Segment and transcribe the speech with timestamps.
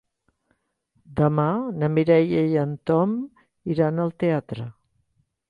[1.19, 1.45] Demà
[1.83, 3.15] na Mireia i en Tom
[3.75, 4.69] iran al teatre.